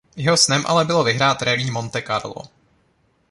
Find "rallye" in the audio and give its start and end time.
1.41-1.71